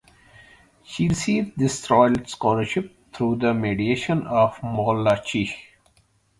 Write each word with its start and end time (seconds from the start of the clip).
She 0.81 1.09
received 1.09 1.59
this 1.59 1.87
royal 1.91 2.25
scholarship 2.25 2.91
through 3.13 3.35
the 3.35 3.53
mediation 3.53 4.25
of 4.25 4.55
Morlacchi. 4.61 5.51